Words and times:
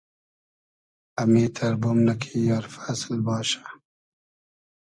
امیتئر 1.21 1.73
بومنۂ 1.81 2.13
کی 2.21 2.37
آر 2.55 2.65
فئسل 2.73 3.15
باشہ 3.25 3.63